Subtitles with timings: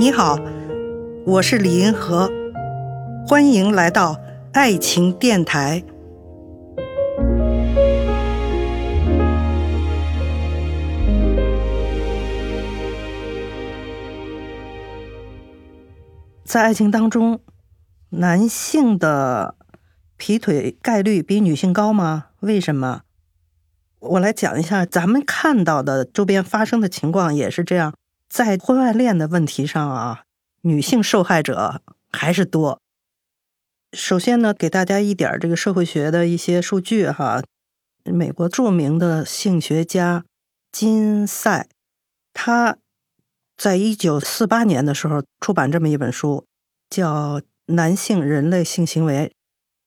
[0.00, 0.38] 你好，
[1.26, 2.30] 我是李银河，
[3.26, 4.16] 欢迎来到
[4.52, 5.82] 爱情电台。
[16.44, 17.40] 在爱情当中，
[18.10, 19.56] 男性的
[20.16, 22.26] 劈腿概率比女性高吗？
[22.38, 23.00] 为什么？
[23.98, 27.92] 我来讲一下，咱们看到的周边发生的情况也是这样。
[28.28, 30.24] 在婚外恋的问题上啊，
[30.62, 32.80] 女性受害者还是多。
[33.92, 37.42] 首先呢，给大家一点这个社会学的一些数据哈。
[38.04, 40.24] 美国著名的性学家
[40.70, 41.68] 金赛，
[42.32, 42.76] 他
[43.56, 46.46] 在一九四八年的时候出版这么一本书，
[46.88, 49.32] 叫《男性人类性行为》。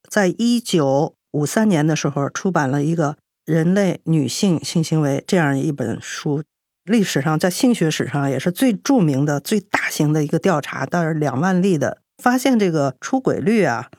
[0.09, 3.14] 在一九五三年的时候出版了一个
[3.45, 6.44] 《人类女性性行为》这样一本书。
[6.84, 13.92] 历史上，在性学史上也是最著名的、最大型的一个调查，大概两万例的，发现这个出轨率啊，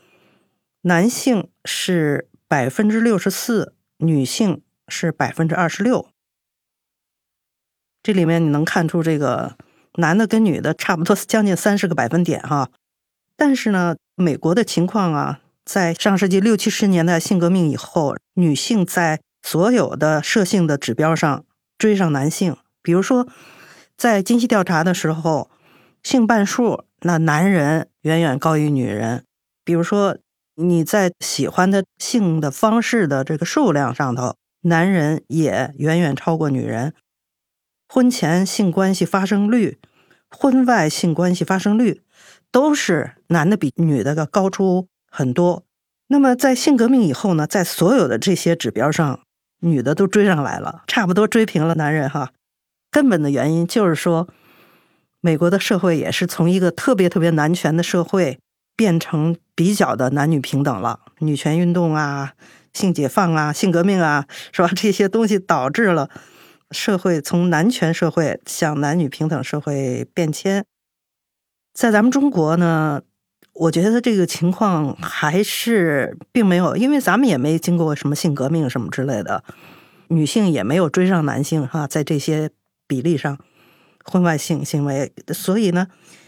[0.82, 6.08] 男性是百分之六十四，女性是百分之二十六。
[8.02, 9.56] 这里面你能看出，这个
[9.94, 12.68] 男的跟女的差不多将近三十个百分点哈。
[13.36, 21.44] 但是呢，美国的情况啊，在上世纪六七十年代性革命以后，女性在所有的射性的指标上
[21.78, 22.56] 追上男性。
[22.82, 23.26] 比如说，
[23.96, 25.50] 在经济调查的时候，
[26.02, 29.24] 性半数，那男人远远高于女人。
[29.64, 30.18] 比如说，
[30.56, 36.92] 你在喜欢的性的方式的这个数量上头，男人也远远超过女人。
[37.88, 39.78] 婚前性关系发生率、
[40.28, 42.02] 婚外性关系发生率，
[42.50, 45.62] 都是男的比女的要高出很多。
[46.08, 49.20] 那么在性革命以后呢，在所有的这些指标上，
[49.60, 52.32] 女的都追上来了，差不多追平了男人哈。
[52.92, 54.28] 根本的原因就是说，
[55.22, 58.38] 美国的社会也是从一个特别特别男权的社会，
[58.76, 61.00] 变成比较的男女平等了。
[61.20, 62.34] 女权运动啊，
[62.74, 64.68] 性解放啊，性革命啊，是吧？
[64.76, 66.10] 这些东西导致了
[66.70, 70.66] 社会从男权社会向男女平等社会变迁。
[71.72, 73.00] 在咱们中国呢，
[73.54, 79.42] 我觉得这个情况还是并没有，因为咱们也没经过什么性革命什么之类的，
[80.08, 82.50] 女性也没有追上男性哈，在这些。
[82.92, 83.38] 比例上，
[84.04, 85.86] 婚外性行为，所以呢，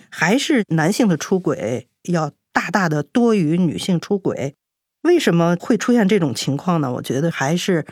[0.09, 4.55] 还是男性的出轨要大大的多于女性出轨。
[5.03, 6.91] 为什么会出现这种情况呢？
[6.95, 7.85] 我觉得还是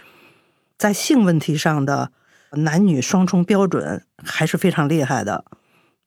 [0.79, 2.13] 在性问题上的
[2.53, 5.45] 男女双重标准还是非常厉害的。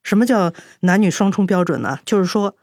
[0.02, 2.00] 什么叫男女双重标准呢？
[2.04, 2.58] 就是说，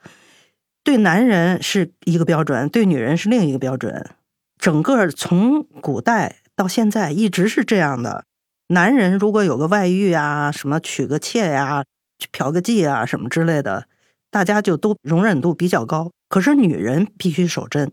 [0.83, 4.11] 对男人是一个标准，对女人是另一个标准。
[4.59, 8.25] 整个从古代到现在一直是这样的。
[8.73, 11.85] 男人如果有个外遇啊，什么娶个妾呀、
[12.33, 13.87] 嫖个妓啊，什么之类的，
[14.31, 16.11] 大家就都容忍度比较高。
[16.31, 17.93] 可是女人必须守贞，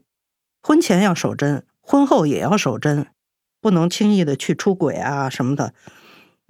[0.64, 3.08] 婚前要守贞，婚后也要守贞，
[3.60, 5.74] 不能轻易的去出轨啊什么的。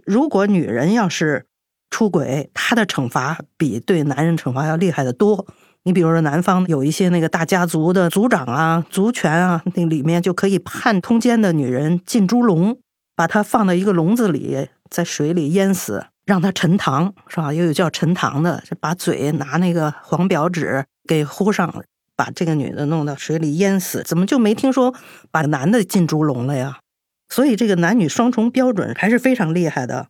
[0.06, 1.47] 如果女人要是
[1.90, 5.47] 出轨，她的惩罚比对男人惩罚要厉害的多。
[5.84, 12.78] 你比如说，南方有一些那个大家族的族长啊、族权啊，那里面就可以判通奸的女人进猪笼。
[13.19, 17.52] 把它放到一个笼子里，在水里淹死，让它沉塘，是吧？
[17.52, 21.84] 又有叫沉塘的，就把嘴拿那个黄表纸给糊上，
[22.16, 24.02] 把这个女的弄到水里淹死。
[24.03, 24.96] 怎么就没听说
[25.31, 26.79] 把男的进猪笼了呀？
[27.28, 30.08] 所以这个男女双重标准还是非常厉害的。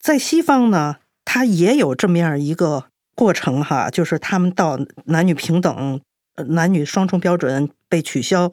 [0.00, 6.00] 在西方呢，它也有这么样一个过程哈，就是他们到男女平等、
[6.46, 8.50] 男女双重标准被取消。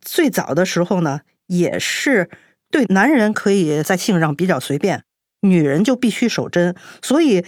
[0.00, 2.30] 最早的时候呢，也是。
[2.74, 5.04] 对男人可以在性上比较随便，
[5.42, 6.74] 女人就必须守贞。
[7.02, 7.44] 所以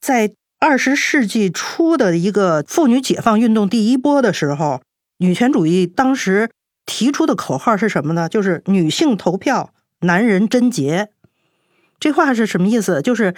[0.00, 0.30] 在
[0.60, 4.80] 二十世纪初的一个妇女解放运动第一波的时候，
[5.18, 6.50] 女权主义当时
[6.86, 8.28] 提出的口号是什么呢？
[8.28, 11.08] 就是女性投票，男人贞洁。
[11.98, 13.02] 这话是什么意思？
[13.02, 13.34] 就是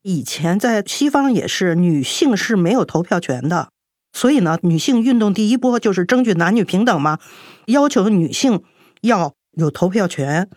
[0.00, 3.68] 以前在西方也是女性是没有投票权的，
[4.14, 7.18] 所以呢，女性运动第一波就是争取男女平等嘛，
[7.66, 8.62] 要求女性
[9.02, 9.34] 要。
[9.54, 10.48] 有投票权，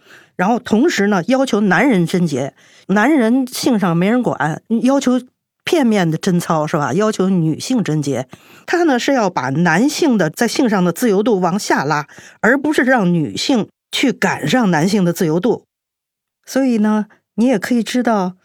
[0.43, 2.53] 然后同时呢，要求男人贞洁，
[2.87, 5.13] 男人性上没人管，要求
[5.63, 6.91] 片面的贞操是吧？
[6.91, 8.27] 要求女性贞洁，
[8.65, 12.09] 他呢是要把男性的在性上的自由度往下拉，
[12.41, 15.63] 而不是让女性去赶上男性的自由度。
[16.45, 17.05] 所以呢，
[17.35, 18.35] 你也可以知道，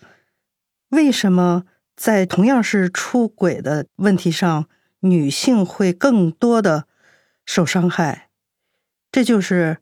[0.91, 1.65] 为什么
[1.97, 4.69] 在同样是出轨的问题上，
[5.01, 6.85] 女性会更多的
[7.45, 8.29] 受伤害，
[9.11, 9.79] 这就是。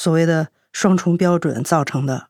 [0.00, 2.28] 所谓的双重标准造成的，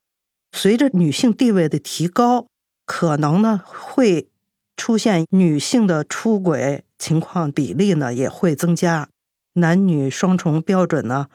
[0.52, 2.46] 随着女性地位的提高，
[2.86, 4.28] 可能呢会
[4.76, 9.08] 出现女性的出轨情况比例呢也会增加，
[9.54, 11.26] 男女双重标准呢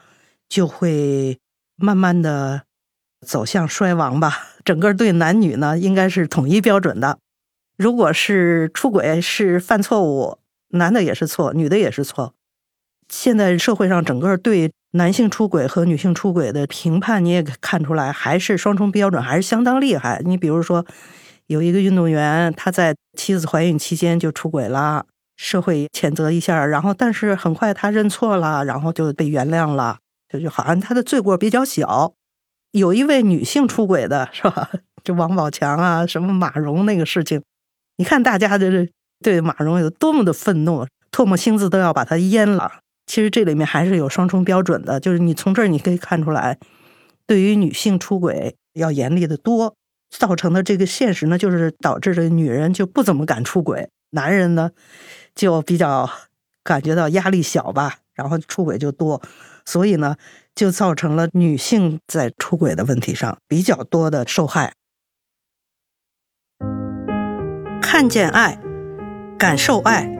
[0.48, 1.38] 就会
[1.76, 2.62] 慢慢的
[3.26, 4.48] 走向衰亡吧。
[4.64, 7.18] 整个对男女呢应该是统一标准的。
[7.76, 12.34] 如果是出轨是犯错误，男的也是错，女的也是错。
[13.14, 20.20] 现在社会上整个对男性出轨和女性出轨的评判，你也看出来，还是双重标准，还是相当厉害。
[20.24, 20.84] 你比如说，
[21.46, 25.06] 有一个运动员，他在妻子怀孕期间就出轨了，
[25.36, 32.12] 社会谴责一下，然后但是很快他认错了，然后就被原谅了，就就好像他的罪过比较小。
[32.72, 34.68] 有一位女性出轨的是吧？
[35.04, 37.40] 就王宝强啊，什么马蓉那个事情，
[37.98, 38.88] 你看大家的
[39.22, 42.80] 对马蓉有多么的愤怒，唾沫星子都要把他淹了。
[43.06, 46.58] 其实这里面还是有双重标准的，就是你从这儿你可以看出来，
[47.26, 49.76] 对于女性出轨要严厉的多，
[50.10, 54.70] 造成的这个现实呢，就是导致这女人就不怎么敢出轨，男人呢
[55.34, 56.10] 就比较
[56.62, 59.20] 感觉到压力小吧，然后出轨就多，
[59.66, 60.16] 所以呢
[60.54, 64.72] 就造成了女性在出轨的问题上比较多的受害。
[67.82, 68.58] 看见爱，
[69.38, 70.10] 感受爱，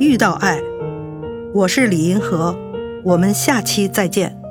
[0.00, 0.73] 遇到爱。
[1.54, 2.58] 我是李银河，
[3.04, 4.43] 我们下期再见。